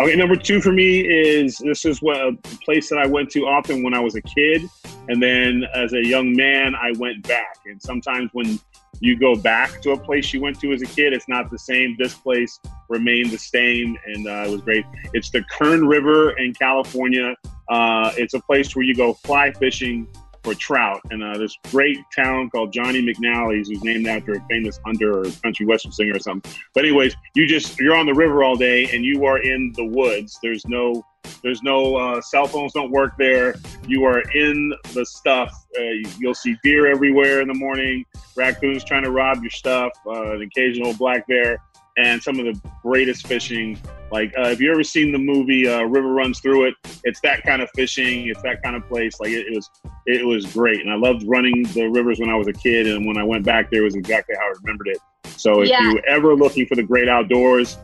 Okay, 0.00 0.16
number 0.16 0.34
two 0.36 0.60
for 0.60 0.72
me 0.72 1.00
is 1.00 1.58
this 1.58 1.84
is 1.84 2.02
what 2.02 2.16
a 2.16 2.32
place 2.64 2.88
that 2.90 2.98
I 2.98 3.06
went 3.06 3.30
to 3.30 3.46
often 3.46 3.82
when 3.84 3.94
I 3.94 4.00
was 4.00 4.16
a 4.16 4.22
kid, 4.22 4.68
and 5.08 5.22
then 5.22 5.64
as 5.74 5.92
a 5.92 6.04
young 6.04 6.34
man, 6.34 6.74
I 6.74 6.92
went 6.98 7.26
back. 7.28 7.58
And 7.66 7.80
sometimes 7.80 8.30
when 8.32 8.58
you 9.00 9.16
go 9.16 9.36
back 9.36 9.80
to 9.82 9.92
a 9.92 9.96
place 9.98 10.32
you 10.32 10.40
went 10.40 10.60
to 10.60 10.72
as 10.72 10.82
a 10.82 10.86
kid, 10.86 11.12
it's 11.12 11.28
not 11.28 11.50
the 11.50 11.58
same. 11.58 11.96
This 11.98 12.14
place 12.14 12.58
remained 12.88 13.30
the 13.30 13.38
same, 13.38 13.96
and 14.06 14.26
uh, 14.26 14.44
it 14.46 14.50
was 14.50 14.60
great. 14.62 14.84
It's 15.12 15.30
the 15.30 15.44
Kern 15.44 15.86
River 15.86 16.36
in 16.38 16.52
California. 16.54 17.36
Uh, 17.68 18.12
it's 18.16 18.34
a 18.34 18.40
place 18.40 18.74
where 18.74 18.84
you 18.84 18.94
go 18.96 19.14
fly 19.14 19.52
fishing 19.52 20.08
for 20.44 20.54
trout, 20.54 21.00
and 21.10 21.24
uh, 21.24 21.36
this 21.38 21.56
great 21.70 21.98
town 22.14 22.50
called 22.50 22.72
Johnny 22.72 23.02
McNally's, 23.02 23.68
who's 23.68 23.82
named 23.82 24.06
after 24.06 24.34
a 24.34 24.40
famous 24.48 24.78
hunter 24.84 25.20
or 25.20 25.24
country 25.42 25.66
western 25.66 25.90
singer 25.90 26.14
or 26.14 26.20
something. 26.20 26.52
But 26.74 26.84
anyways, 26.84 27.16
you 27.34 27.46
just 27.46 27.80
you're 27.80 27.96
on 27.96 28.06
the 28.06 28.14
river 28.14 28.44
all 28.44 28.54
day, 28.54 28.84
and 28.94 29.04
you 29.04 29.24
are 29.24 29.38
in 29.38 29.72
the 29.74 29.84
woods. 29.84 30.38
There's 30.42 30.64
no 30.66 31.04
there's 31.42 31.62
no 31.62 31.96
uh, 31.96 32.20
cell 32.20 32.46
phones 32.46 32.72
don't 32.72 32.90
work 32.90 33.14
there. 33.18 33.54
You 33.86 34.04
are 34.04 34.20
in 34.34 34.74
the 34.92 35.04
stuff. 35.04 35.52
Uh, 35.78 36.08
you'll 36.18 36.34
see 36.34 36.56
deer 36.62 36.86
everywhere 36.86 37.40
in 37.40 37.48
the 37.48 37.54
morning. 37.54 38.04
Raccoons 38.36 38.84
trying 38.84 39.04
to 39.04 39.10
rob 39.10 39.42
your 39.42 39.50
stuff. 39.50 39.92
Uh, 40.06 40.32
an 40.32 40.42
occasional 40.42 40.94
black 40.94 41.26
bear. 41.26 41.58
And 41.96 42.22
some 42.22 42.38
of 42.38 42.44
the 42.44 42.60
greatest 42.82 43.26
fishing. 43.26 43.78
Like, 44.10 44.32
uh, 44.38 44.48
if 44.48 44.60
you 44.60 44.70
ever 44.70 44.84
seen 44.84 45.12
the 45.12 45.18
movie 45.18 45.68
uh, 45.68 45.82
River 45.84 46.12
Runs 46.12 46.40
Through 46.40 46.68
It, 46.68 46.74
it's 47.04 47.20
that 47.20 47.42
kind 47.44 47.62
of 47.62 47.68
fishing. 47.74 48.28
It's 48.28 48.42
that 48.42 48.62
kind 48.62 48.76
of 48.76 48.86
place. 48.86 49.18
Like, 49.20 49.30
it, 49.30 49.46
it 49.46 49.54
was, 49.54 49.70
it 50.06 50.26
was 50.26 50.46
great, 50.52 50.80
and 50.80 50.90
I 50.90 50.96
loved 50.96 51.24
running 51.26 51.62
the 51.74 51.86
rivers 51.86 52.18
when 52.20 52.30
I 52.30 52.36
was 52.36 52.46
a 52.46 52.52
kid. 52.52 52.86
And 52.86 53.06
when 53.06 53.16
I 53.18 53.24
went 53.24 53.44
back 53.44 53.70
there, 53.70 53.82
it 53.82 53.84
was 53.84 53.96
exactly 53.96 54.34
how 54.38 54.46
I 54.46 54.52
remembered 54.62 54.88
it. 54.88 54.98
So, 55.36 55.62
if 55.62 55.68
Yeah. 55.68 55.82
you're 55.82 56.04
ever 56.06 56.34
looking 56.34 56.66
for 56.66 56.74
the 56.76 56.82
great 56.82 57.08
outdoors 57.08 57.78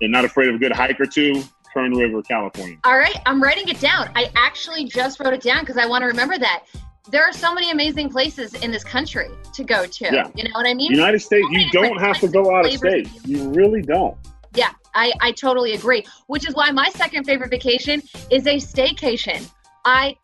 and 0.00 0.10
not 0.12 0.24
afraid 0.24 0.48
of 0.48 0.56
a 0.56 0.58
good 0.58 0.72
hike 0.72 0.98
or 1.00 1.06
two, 1.06 1.42
Kern 1.72 1.92
River, 1.92 2.22
California. 2.22 2.78
All 2.84 2.96
right, 2.96 3.16
I'm 3.26 3.42
writing 3.42 3.68
it 3.68 3.80
down. 3.80 4.08
I 4.14 4.30
actually 4.36 4.84
just 4.84 5.18
wrote 5.18 5.34
it 5.34 5.42
down 5.42 5.60
because 5.60 5.76
I 5.76 5.86
want 5.86 6.02
to 6.02 6.06
remember 6.06 6.38
that. 6.38 6.64
There 7.10 7.22
are 7.22 7.32
so 7.32 7.52
many 7.54 7.70
amazing 7.70 8.08
places 8.08 8.54
in 8.54 8.70
this 8.70 8.82
country 8.82 9.28
to 9.52 9.64
go 9.64 9.84
to. 9.86 10.04
Yeah. 10.04 10.30
You 10.34 10.44
know 10.44 10.50
what 10.54 10.66
I 10.66 10.72
mean? 10.72 10.90
United 10.90 11.20
States, 11.20 11.46
So 11.52 11.58
you 11.58 11.70
don't 11.70 12.00
have 12.00 12.18
to 12.20 12.28
go 12.28 12.54
out 12.54 12.64
of 12.64 12.72
state. 12.72 13.08
You 13.26 13.50
really 13.50 13.82
don't. 13.82 14.16
Yeah, 14.54 14.70
I, 14.94 15.12
I 15.20 15.32
totally 15.32 15.74
agree. 15.74 16.04
Which 16.28 16.48
is 16.48 16.54
why 16.54 16.70
my 16.70 16.88
second 16.90 17.24
favorite 17.24 17.50
vacation 17.50 18.02
is 18.30 18.46
a 18.46 18.56
staycation. 18.56 19.46
I 19.84 20.16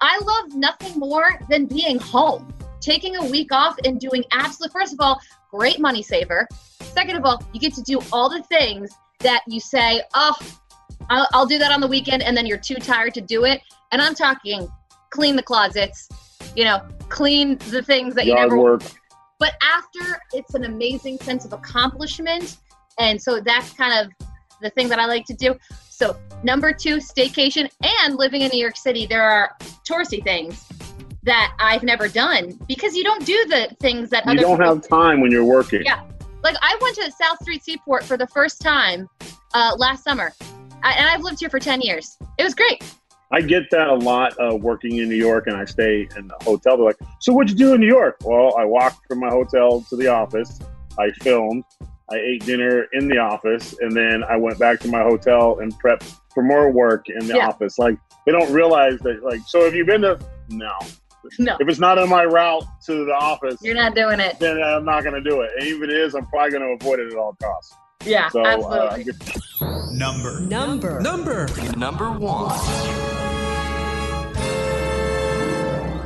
I 0.00 0.18
love 0.18 0.56
nothing 0.56 0.98
more 0.98 1.40
than 1.48 1.66
being 1.66 1.98
home, 1.98 2.52
taking 2.80 3.16
a 3.16 3.24
week 3.26 3.52
off 3.52 3.76
and 3.84 4.00
doing 4.00 4.24
absolute. 4.32 4.72
First 4.72 4.94
of 4.94 5.00
all, 5.00 5.20
great 5.50 5.78
money 5.78 6.02
saver. 6.02 6.48
Second 6.80 7.16
of 7.16 7.24
all, 7.24 7.42
you 7.52 7.60
get 7.60 7.74
to 7.74 7.82
do 7.82 8.00
all 8.12 8.28
the 8.28 8.42
things 8.44 8.90
that 9.20 9.42
you 9.46 9.60
say, 9.60 10.02
oh, 10.14 10.34
I'll, 11.08 11.28
I'll 11.32 11.46
do 11.46 11.58
that 11.58 11.70
on 11.70 11.80
the 11.80 11.86
weekend, 11.86 12.22
and 12.22 12.36
then 12.36 12.46
you're 12.46 12.58
too 12.58 12.76
tired 12.76 13.14
to 13.14 13.20
do 13.20 13.44
it. 13.44 13.60
And 13.92 14.00
I'm 14.00 14.14
talking 14.14 14.68
clean 15.10 15.36
the 15.36 15.42
closets, 15.42 16.08
you 16.56 16.64
know, 16.64 16.80
clean 17.08 17.58
the 17.70 17.82
things 17.82 18.14
that 18.14 18.26
you 18.26 18.34
never 18.34 18.58
work. 18.58 18.82
but 19.38 19.54
after 19.62 20.20
it's 20.32 20.54
an 20.54 20.64
amazing 20.64 21.18
sense 21.18 21.44
of 21.44 21.52
accomplishment. 21.52 22.56
And 22.98 23.20
so 23.20 23.40
that's 23.40 23.72
kind 23.72 24.06
of 24.06 24.28
the 24.62 24.70
thing 24.70 24.88
that 24.88 24.98
i 24.98 25.06
like 25.06 25.24
to 25.26 25.34
do. 25.34 25.56
So 25.88 26.16
number 26.42 26.72
two 26.72 26.96
staycation 26.96 27.68
and 27.82 28.16
living 28.16 28.42
in 28.42 28.50
new 28.52 28.60
york 28.60 28.76
city. 28.76 29.06
There 29.06 29.22
are 29.22 29.56
touristy 29.88 30.22
things 30.22 30.66
that 31.22 31.54
i've 31.58 31.82
never 31.82 32.08
done 32.08 32.58
because 32.66 32.94
you 32.94 33.04
don't 33.04 33.24
do 33.26 33.44
the 33.46 33.74
things 33.80 34.08
that 34.10 34.24
You 34.24 34.32
other 34.32 34.40
don't 34.42 34.60
have 34.60 34.88
time 34.88 35.20
when 35.20 35.30
you're 35.30 35.44
working. 35.44 35.82
Yeah. 35.84 36.02
like 36.42 36.56
i 36.62 36.76
went 36.80 36.96
to 36.96 37.10
south 37.12 37.38
street 37.42 37.62
seaport 37.64 38.04
for 38.04 38.16
the 38.16 38.26
first 38.28 38.60
time 38.60 39.08
uh, 39.54 39.74
last 39.76 40.04
summer. 40.04 40.32
I, 40.82 40.92
and 40.92 41.08
i've 41.08 41.20
lived 41.22 41.40
here 41.40 41.50
for 41.50 41.58
10 41.58 41.80
years. 41.82 42.16
It 42.38 42.44
was 42.44 42.54
great 42.54 42.82
I 43.32 43.40
get 43.40 43.70
that 43.70 43.88
a 43.88 43.94
lot 43.94 44.34
uh, 44.40 44.56
working 44.56 44.96
in 44.96 45.08
New 45.08 45.16
York, 45.16 45.46
and 45.46 45.56
I 45.56 45.64
stay 45.64 46.08
in 46.16 46.26
the 46.26 46.36
hotel. 46.42 46.76
They're 46.76 46.86
like, 46.86 46.98
"So 47.20 47.32
what'd 47.32 47.50
you 47.50 47.56
do 47.56 47.74
in 47.74 47.80
New 47.80 47.86
York?" 47.86 48.16
Well, 48.24 48.56
I 48.56 48.64
walked 48.64 49.06
from 49.06 49.20
my 49.20 49.30
hotel 49.30 49.82
to 49.88 49.96
the 49.96 50.08
office. 50.08 50.58
I 50.98 51.10
filmed. 51.22 51.64
I 52.10 52.16
ate 52.16 52.44
dinner 52.44 52.86
in 52.92 53.06
the 53.08 53.18
office, 53.18 53.76
and 53.80 53.92
then 53.92 54.24
I 54.24 54.36
went 54.36 54.58
back 54.58 54.80
to 54.80 54.88
my 54.88 55.02
hotel 55.02 55.60
and 55.60 55.72
prepped 55.80 56.18
for 56.34 56.42
more 56.42 56.70
work 56.70 57.08
in 57.08 57.26
the 57.26 57.36
Yeah. 57.36 57.46
office. 57.46 57.78
Like 57.78 57.98
they 58.26 58.32
don't 58.32 58.52
realize 58.52 58.98
that. 59.00 59.22
Like, 59.22 59.40
so 59.46 59.64
have 59.64 59.74
you 59.74 59.84
been 59.84 60.02
to? 60.02 60.18
No. 60.48 60.72
no 61.38 61.56
If 61.60 61.68
it's 61.68 61.78
not 61.78 61.98
on 61.98 62.08
my 62.08 62.24
route 62.24 62.64
to 62.86 63.04
the 63.04 63.14
office, 63.14 63.58
you're 63.62 63.76
not 63.76 63.94
doing 63.94 64.18
it 64.18 64.40
then 64.40 64.60
I'm 64.60 64.84
not 64.84 65.04
going 65.04 65.22
to 65.22 65.30
do 65.30 65.42
it. 65.42 65.50
And 65.56 65.68
even 65.68 65.84
if 65.84 65.90
it 65.90 65.96
is, 65.96 66.14
I'm 66.14 66.26
probably 66.26 66.50
going 66.50 66.62
to 66.62 66.84
avoid 66.84 66.98
it 66.98 67.12
at 67.12 67.18
all 67.18 67.36
costs. 67.40 67.74
Yeah 68.04 68.28
So 68.30 68.42
uh, 68.42 68.46
absolutely 68.46 68.88
I 68.88 69.02
get- 69.02 69.92
Number. 69.92 70.40
Number. 70.40 71.00
Number 71.00 71.46
Number 71.76 72.10
one. 72.12 72.50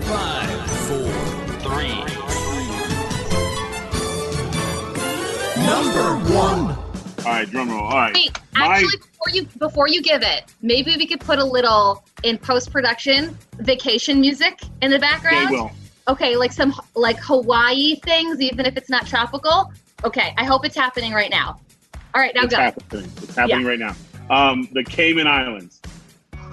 five. 0.03 0.71
Four. 0.87 1.13
Three. 1.61 2.01
Number 5.65 6.17
one. 6.35 6.71
all 6.71 7.25
right, 7.25 7.49
drum 7.49 7.71
roll. 7.71 7.81
All 7.81 7.91
right. 7.97 8.15
Wait, 8.15 8.39
My- 8.55 8.67
actually, 8.67 8.99
before 8.99 9.31
you 9.33 9.45
before 9.59 9.89
you 9.89 10.03
give 10.03 10.23
it, 10.23 10.45
maybe 10.63 10.97
we 10.97 11.07
could 11.07 11.21
put 11.21 11.39
a 11.39 11.45
little 11.45 12.05
in 12.25 12.39
post 12.39 12.73
production 12.73 13.39
vacation 13.59 14.21
music 14.21 14.61
in 14.83 14.91
the 14.91 14.97
Okay, 14.97 15.01
background. 15.01 15.51
well, 15.53 15.71
Okay, 16.09 16.37
like 16.37 16.53
some 16.53 16.75
like 16.97 17.19
Hawaii 17.19 17.95
things, 18.05 18.41
even 18.41 18.67
if 18.67 18.77
it's 18.77 18.91
not 18.91 19.07
tropical. 19.07 19.73
Okay, 20.05 20.35
I 20.37 20.45
hope 20.45 20.67
it's 20.67 20.77
happening 20.77 21.13
right 21.13 21.31
now. 21.31 21.61
All 22.15 22.21
right, 22.21 22.35
now 22.35 22.43
it's 22.43 22.55
go. 22.55 22.61
happening. 22.61 23.11
It's 23.23 23.35
happening 23.35 23.65
right 23.67 23.79
now. 23.79 23.97
Um, 24.31 24.69
the 24.73 24.85
Cayman 24.85 25.27
Islands. 25.27 25.81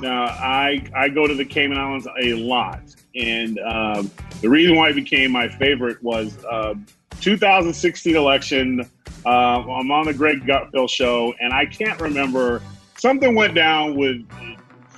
Now, 0.02 0.24
I 0.24 0.84
I 0.96 1.10
go 1.10 1.28
to 1.28 1.36
the 1.36 1.46
Cayman 1.46 1.78
Islands 1.78 2.08
a 2.20 2.34
lot, 2.34 2.82
and 3.16 3.60
um, 3.60 4.10
the 4.42 4.50
reason 4.50 4.76
why 4.76 4.90
it 4.90 4.96
became 4.96 5.32
my 5.32 5.48
favorite 5.48 6.02
was 6.02 6.44
um 6.50 6.88
2016 7.22 8.16
election. 8.16 8.90
Uh, 9.24 9.30
I'm 9.30 9.92
on 9.92 10.06
the 10.06 10.14
Greg 10.16 10.48
Gutfeld 10.48 10.90
show, 10.90 11.36
and 11.40 11.54
I 11.54 11.68
can't 11.68 12.02
remember 12.02 12.64
something 12.98 13.36
went 13.36 13.54
down 13.54 13.96
with 13.96 14.26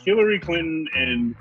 Hillary 0.05 0.39
Clinton 0.39 0.88
and 0.96 1.36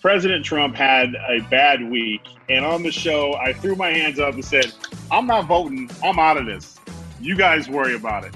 President 0.00 0.44
Trump 0.44 0.76
had 0.76 1.16
a 1.28 1.40
bad 1.50 1.82
week, 1.90 2.22
and 2.48 2.64
on 2.64 2.84
the 2.84 2.92
show, 2.92 3.34
I 3.34 3.52
threw 3.52 3.74
my 3.74 3.90
hands 3.90 4.20
up 4.20 4.34
and 4.34 4.44
said, 4.44 4.72
"I'm 5.10 5.26
not 5.26 5.46
voting. 5.46 5.90
I'm 6.04 6.20
out 6.20 6.36
of 6.36 6.46
this. 6.46 6.78
You 7.20 7.36
guys 7.36 7.68
worry 7.68 7.96
about 7.96 8.24
it." 8.24 8.32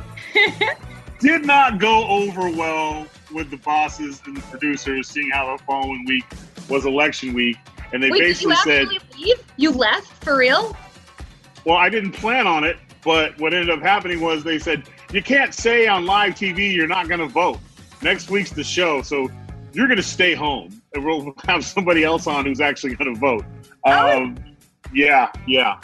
Did 1.21 1.47
not 1.47 1.79
go 1.79 2.07
over 2.07 2.51
well 2.51 3.07
with 3.33 3.51
the 3.51 3.57
bosses 3.59 4.21
and 4.27 4.37
the 4.37 4.41
producers, 4.43 5.09
seeing 5.09 5.31
how 5.31 5.57
the 5.57 5.63
following 5.63 6.05
week 6.07 6.25
was 6.69 6.85
election 6.85 7.33
week, 7.33 7.57
and 7.93 8.03
they 8.03 8.11
Wait, 8.11 8.21
basically 8.21 8.57
said, 8.57 8.89
leave? 9.17 9.43
You 9.57 9.71
left 9.71 10.09
for 10.25 10.37
real? 10.37 10.77
well, 11.65 11.77
I 11.77 11.89
didn't 11.89 12.13
plan 12.13 12.47
on 12.47 12.65
it, 12.65 12.77
but 13.05 13.39
what 13.39 13.55
ended 13.55 13.71
up 13.71 13.81
happening 13.81 14.21
was 14.21 14.43
they 14.43 14.59
said, 14.59 14.89
you 15.13 15.23
can't 15.23 15.55
say 15.55 15.87
on 15.87 16.07
live 16.07 16.35
TV 16.35 16.75
you're 16.75 16.89
not 16.89 17.09
going 17.09 17.21
to 17.21 17.29
vote. 17.29 17.59
Next 18.03 18.31
week's 18.31 18.51
the 18.51 18.65
show, 18.65 19.03
so 19.03 19.31
you're 19.73 19.87
going 19.87 19.97
to 19.97 20.03
stay 20.03 20.35
home, 20.35 20.83
and 20.95 21.05
we'll 21.05 21.35
have 21.47 21.65
somebody 21.65 22.05
else 22.05 22.27
on 22.27 22.47
who's 22.47 22.61
actually 22.61 22.95
going 22.97 23.15
to 23.15 23.21
vote. 23.21 23.45
Um, 23.85 24.37
yeah, 24.93 25.31
yeah. 25.47 25.81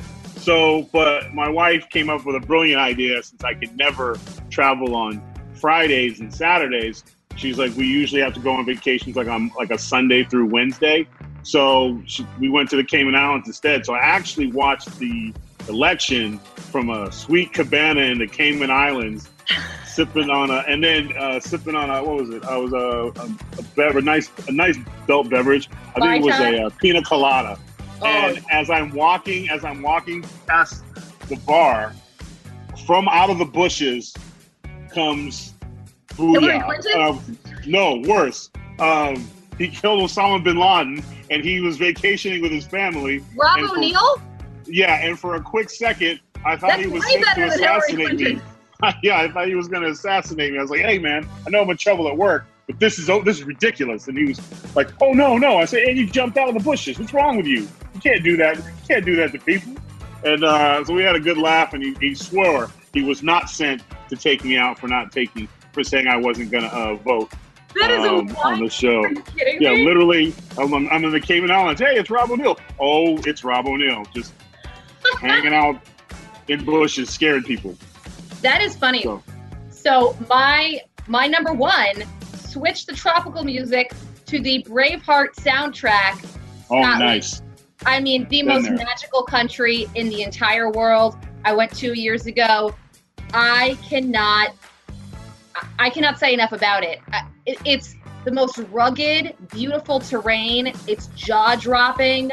So, 0.48 0.88
but 0.94 1.34
my 1.34 1.46
wife 1.46 1.90
came 1.90 2.08
up 2.08 2.24
with 2.24 2.34
a 2.34 2.40
brilliant 2.40 2.80
idea 2.80 3.22
since 3.22 3.44
I 3.44 3.52
could 3.52 3.76
never 3.76 4.18
travel 4.48 4.96
on 4.96 5.22
Fridays 5.52 6.20
and 6.20 6.32
Saturdays. 6.32 7.04
She's 7.36 7.58
like, 7.58 7.76
we 7.76 7.86
usually 7.86 8.22
have 8.22 8.32
to 8.32 8.40
go 8.40 8.52
on 8.52 8.64
vacations 8.64 9.14
like 9.14 9.28
on 9.28 9.52
like 9.58 9.70
a 9.70 9.76
Sunday 9.76 10.24
through 10.24 10.46
Wednesday. 10.46 11.06
So 11.42 12.00
she, 12.06 12.26
we 12.40 12.48
went 12.48 12.70
to 12.70 12.76
the 12.76 12.82
Cayman 12.82 13.14
Islands 13.14 13.46
instead. 13.46 13.84
So 13.84 13.92
I 13.92 13.98
actually 13.98 14.50
watched 14.50 14.98
the 14.98 15.34
election 15.68 16.38
from 16.38 16.88
a 16.88 17.12
sweet 17.12 17.52
cabana 17.52 18.00
in 18.00 18.16
the 18.16 18.26
Cayman 18.26 18.70
Islands, 18.70 19.28
sipping 19.86 20.30
on 20.30 20.50
a, 20.50 20.64
and 20.66 20.82
then 20.82 21.14
uh, 21.18 21.40
sipping 21.40 21.74
on 21.74 21.90
a, 21.90 22.02
what 22.02 22.22
was 22.22 22.30
it? 22.30 22.42
I 22.46 22.56
was 22.56 22.72
a, 22.72 23.12
a, 23.20 23.58
a 23.58 23.62
beverage, 23.76 24.06
nice, 24.06 24.30
a 24.48 24.52
nice 24.52 24.78
adult 25.04 25.28
beverage. 25.28 25.68
I 25.94 26.00
think 26.00 26.22
it 26.22 26.26
was 26.26 26.36
Tai? 26.36 26.54
a, 26.54 26.66
uh 26.68 26.70
pina 26.80 27.02
colada. 27.02 27.58
Oh. 28.00 28.06
And 28.06 28.44
as 28.50 28.70
I'm 28.70 28.90
walking, 28.90 29.48
as 29.50 29.64
I'm 29.64 29.82
walking 29.82 30.24
past 30.46 30.84
the 31.28 31.36
bar, 31.36 31.94
from 32.86 33.08
out 33.08 33.30
of 33.30 33.38
the 33.38 33.44
bushes 33.44 34.14
comes 34.94 35.54
Booyah. 36.18 36.94
Um, 36.96 37.38
no, 37.66 38.02
worse. 38.06 38.50
Um, 38.78 39.28
he 39.56 39.68
killed 39.68 40.00
Osama 40.00 40.42
bin 40.42 40.56
Laden, 40.56 41.02
and 41.30 41.44
he 41.44 41.60
was 41.60 41.76
vacationing 41.76 42.42
with 42.42 42.52
his 42.52 42.66
family. 42.66 43.24
Rob 43.36 43.60
for- 43.60 43.76
O'Neill? 43.76 44.20
Yeah, 44.66 44.94
and 45.04 45.18
for 45.18 45.36
a 45.36 45.40
quick 45.40 45.70
second, 45.70 46.20
I 46.44 46.56
thought 46.56 46.70
That's 46.70 46.82
he 46.82 46.88
was 46.88 47.04
going 47.04 47.22
to 47.22 47.44
assassinate 47.46 48.14
me. 48.14 48.40
Yeah, 49.02 49.18
I 49.18 49.28
thought 49.28 49.48
he 49.48 49.56
was 49.56 49.66
going 49.66 49.82
to 49.82 49.90
assassinate 49.90 50.52
me. 50.52 50.58
I 50.58 50.62
was 50.62 50.70
like, 50.70 50.82
"Hey, 50.82 50.98
man, 50.98 51.28
I 51.44 51.50
know 51.50 51.62
I'm 51.62 51.70
in 51.70 51.76
trouble 51.76 52.06
at 52.06 52.16
work, 52.16 52.44
but 52.68 52.78
this 52.78 53.00
is 53.00 53.10
oh, 53.10 53.20
this 53.20 53.38
is 53.38 53.42
ridiculous." 53.42 54.06
And 54.06 54.16
he 54.16 54.26
was 54.26 54.76
like, 54.76 54.88
"Oh 55.02 55.12
no, 55.12 55.36
no!" 55.36 55.56
I 55.56 55.64
said, 55.64 55.82
"Hey, 55.84 55.94
you 55.94 56.06
jumped 56.06 56.38
out 56.38 56.46
of 56.46 56.54
the 56.54 56.60
bushes. 56.60 56.96
What's 56.96 57.12
wrong 57.12 57.36
with 57.36 57.46
you? 57.46 57.66
You 58.04 58.10
can't 58.12 58.24
do 58.24 58.36
that. 58.36 58.56
You 58.56 58.62
can't 58.86 59.04
do 59.04 59.16
that 59.16 59.32
to 59.32 59.38
people." 59.38 59.74
And 60.24 60.44
uh, 60.44 60.84
so 60.84 60.94
we 60.94 61.02
had 61.02 61.14
a 61.16 61.20
good 61.20 61.38
laugh, 61.38 61.74
and 61.74 61.82
he, 61.82 61.94
he 62.00 62.14
swore 62.14 62.70
he 62.92 63.02
was 63.02 63.22
not 63.22 63.48
sent 63.50 63.82
to 64.08 64.16
take 64.16 64.44
me 64.44 64.56
out 64.56 64.78
for 64.78 64.88
not 64.88 65.12
taking 65.12 65.48
for 65.72 65.84
saying 65.84 66.06
I 66.08 66.16
wasn't 66.16 66.50
going 66.50 66.64
to 66.64 66.74
uh, 66.74 66.94
vote 66.96 67.30
That 67.74 67.90
is 67.90 68.04
um, 68.04 68.28
a 68.30 68.38
on 68.40 68.60
the 68.64 68.70
show. 68.70 69.04
Are 69.04 69.10
you 69.12 69.22
Yeah, 69.60 69.72
me? 69.72 69.84
literally, 69.84 70.34
I'm, 70.56 70.72
I'm 70.74 71.04
in 71.04 71.12
the 71.12 71.20
Cayman 71.20 71.50
Islands. 71.50 71.80
Hey, 71.80 71.96
it's 71.96 72.10
Rob 72.10 72.30
O'Neill. 72.30 72.58
Oh, 72.80 73.18
it's 73.18 73.44
Rob 73.44 73.66
O'Neill, 73.66 74.04
just 74.14 74.32
hanging 75.20 75.54
out 75.54 75.80
in 76.48 76.64
bushes, 76.64 77.10
scaring 77.10 77.42
people. 77.44 77.76
That 78.42 78.60
is 78.62 78.74
funny. 78.76 79.02
So- 79.02 79.22
So 79.70 80.16
my 80.28 80.80
my 81.06 81.26
number 81.26 81.52
one, 81.52 82.02
switch 82.34 82.86
the 82.86 82.94
tropical 82.94 83.44
music 83.44 83.92
to 84.26 84.40
the 84.40 84.62
Braveheart 84.64 85.34
soundtrack. 85.36 86.24
Oh, 86.70 86.82
Scotland. 86.82 86.98
nice. 87.00 87.42
I 87.86 88.00
mean, 88.00 88.24
the 88.24 88.42
Been 88.42 88.48
most 88.48 88.64
there. 88.64 88.76
magical 88.76 89.22
country 89.22 89.86
in 89.94 90.08
the 90.08 90.22
entire 90.22 90.70
world. 90.70 91.16
I 91.44 91.54
went 91.54 91.74
two 91.74 91.92
years 91.94 92.26
ago. 92.26 92.74
I 93.32 93.78
cannot, 93.88 94.54
I- 95.78 95.90
cannot 95.90 96.18
say 96.18 96.34
enough 96.34 96.52
about 96.52 96.82
it. 96.82 97.00
It's 97.46 97.94
the 98.24 98.32
most 98.32 98.58
rugged, 98.70 99.34
beautiful 99.50 100.00
terrain. 100.00 100.72
It's 100.86 101.06
jaw 101.08 101.56
dropping. 101.56 102.32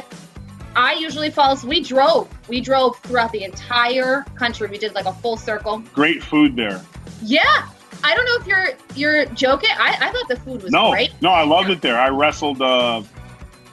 I 0.76 0.94
usually 0.94 1.30
fall. 1.30 1.56
We 1.66 1.82
drove. 1.82 2.28
We 2.50 2.60
drove 2.60 2.98
throughout 3.00 3.32
the 3.32 3.44
entire 3.44 4.24
country. 4.36 4.68
We 4.68 4.78
did 4.78 4.94
like 4.94 5.06
a 5.06 5.14
full 5.14 5.38
circle. 5.38 5.80
Great 5.94 6.22
food 6.22 6.56
there. 6.56 6.82
Yeah. 7.22 7.68
I 8.04 8.14
don't 8.14 8.26
know 8.26 8.38
if 8.42 8.48
you're 8.48 8.70
you're 8.96 9.26
joking. 9.34 9.70
I, 9.78 9.98
I 10.02 10.12
thought 10.12 10.28
the 10.28 10.36
food 10.36 10.62
was 10.62 10.72
no, 10.72 10.92
great. 10.92 11.12
No, 11.22 11.30
I 11.30 11.44
loved 11.44 11.70
it 11.70 11.82
there. 11.82 11.98
I 11.98 12.10
wrestled 12.10 12.62
uh, 12.62 13.02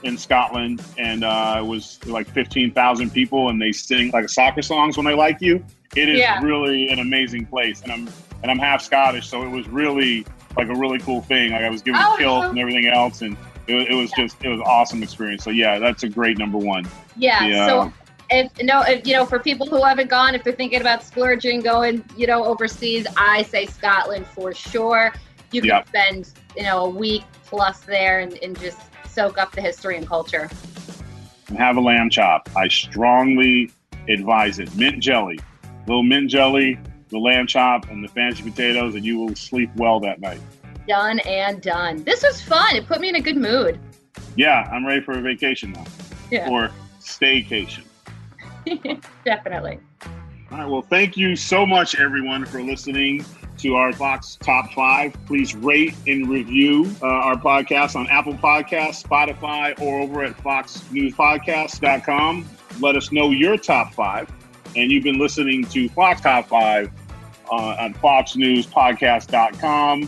in 0.03 0.17
Scotland, 0.17 0.81
and 0.97 1.23
uh, 1.23 1.55
it 1.59 1.65
was 1.65 1.99
like 2.05 2.27
fifteen 2.29 2.71
thousand 2.71 3.11
people, 3.11 3.49
and 3.49 3.61
they 3.61 3.71
sing 3.71 4.11
like 4.11 4.29
soccer 4.29 4.61
songs 4.61 4.97
when 4.97 5.05
they 5.05 5.13
like 5.15 5.41
you. 5.41 5.63
It 5.95 6.09
is 6.09 6.19
Yeah. 6.19 6.41
really 6.41 6.89
an 6.89 6.99
amazing 6.99 7.45
place, 7.45 7.81
and 7.81 7.91
I'm 7.91 8.09
and 8.41 8.51
I'm 8.51 8.59
half 8.59 8.81
Scottish, 8.81 9.27
so 9.27 9.43
it 9.43 9.49
was 9.49 9.67
really 9.69 10.25
like 10.57 10.67
a 10.67 10.75
really 10.75 10.99
cool 10.99 11.21
thing. 11.21 11.51
Like 11.51 11.63
I 11.63 11.69
was 11.69 11.81
given 11.81 12.01
Oh, 12.03 12.15
a 12.15 12.17
kilt 12.17 12.45
and 12.45 12.59
everything 12.59 12.87
else, 12.87 13.21
and 13.21 13.37
it, 13.67 13.73
was- 13.75 13.87
it 13.89 13.95
was 13.95 14.11
just 14.11 14.37
it 14.43 14.49
was 14.49 14.59
an 14.59 14.65
awesome 14.65 15.01
experience. 15.03 15.43
So 15.43 15.49
yeah, 15.49 15.79
that's 15.79 16.03
a 16.03 16.09
great 16.09 16.37
number 16.37 16.57
one. 16.57 16.87
Yeah. 17.15 17.45
Yeah. 17.45 17.67
So 17.67 17.93
if 18.29 18.51
no, 18.63 18.81
if 18.81 19.05
you 19.07 19.13
know, 19.13 19.25
for 19.25 19.39
people 19.39 19.67
who 19.67 19.83
haven't 19.83 20.09
gone, 20.09 20.35
if 20.35 20.43
they're 20.43 20.53
thinking 20.53 20.81
about 20.81 21.03
splurging, 21.03 21.61
going, 21.61 22.03
you 22.17 22.27
know, 22.27 22.43
overseas, 22.43 23.05
I 23.17 23.43
say 23.43 23.65
Scotland 23.65 24.25
for 24.27 24.53
sure. 24.53 25.13
You 25.51 25.61
can 25.61 25.85
spend, 25.85 26.31
you 26.57 26.63
know, 26.63 26.85
a 26.85 26.89
week 26.89 27.23
plus 27.45 27.81
there 27.81 28.21
and, 28.21 28.33
and 28.41 28.59
just 28.59 28.79
soak 29.13 29.37
up 29.37 29.51
the 29.51 29.61
history 29.61 29.97
and 29.97 30.07
culture. 30.07 30.49
and 31.49 31.57
have 31.57 31.77
a 31.77 31.81
lamb 31.81 32.09
chop. 32.09 32.49
I 32.55 32.67
strongly 32.67 33.71
advise 34.09 34.59
it. 34.59 34.73
Mint 34.75 34.99
jelly, 35.01 35.39
little 35.87 36.03
mint 36.03 36.29
jelly, 36.29 36.79
the 37.09 37.19
lamb 37.19 37.45
chop, 37.47 37.89
and 37.89 38.03
the 38.03 38.07
fancy 38.07 38.43
potatoes, 38.43 38.95
and 38.95 39.05
you 39.05 39.19
will 39.19 39.35
sleep 39.35 39.69
well 39.75 39.99
that 39.99 40.19
night. 40.19 40.41
Done 40.87 41.19
and 41.19 41.61
done. 41.61 42.03
This 42.03 42.23
was 42.23 42.41
fun. 42.41 42.75
It 42.75 42.87
put 42.87 42.99
me 42.99 43.09
in 43.09 43.15
a 43.15 43.21
good 43.21 43.37
mood. 43.37 43.79
Yeah, 44.35 44.67
I'm 44.71 44.85
ready 44.85 45.01
for 45.01 45.11
a 45.13 45.21
vacation 45.21 45.71
now, 45.73 45.85
Yeah. 46.31 46.49
or 46.49 46.71
staycation. 46.99 47.83
Definitely. 49.25 49.79
All 50.51 50.57
right. 50.57 50.65
Well, 50.69 50.81
thank 50.81 51.15
you 51.17 51.35
so 51.35 51.65
much, 51.65 51.95
everyone, 51.99 52.45
for 52.45 52.61
listening 52.61 53.23
to 53.63 53.75
our 53.75 53.91
Fox 53.93 54.35
Top 54.35 54.71
Five. 54.73 55.15
Please 55.25 55.55
rate 55.55 55.95
and 56.05 56.29
review 56.29 56.95
uh, 57.01 57.07
our 57.07 57.35
podcast 57.35 57.95
on 57.95 58.05
Apple 58.07 58.35
Podcasts, 58.35 59.03
Spotify, 59.03 59.73
or 59.81 60.01
over 60.01 60.23
at 60.23 60.37
FoxNewsPodcast.com. 60.37 62.47
Let 62.79 62.95
us 62.95 63.11
know 63.11 63.31
your 63.31 63.57
top 63.57 63.91
five. 63.93 64.29
And 64.75 64.91
you've 64.91 65.03
been 65.03 65.17
listening 65.17 65.65
to 65.65 65.89
Fox 65.89 66.21
Top 66.21 66.47
Five 66.49 66.91
uh, 67.49 67.77
on 67.79 67.95
FoxNewsPodcast.com. 67.95 70.07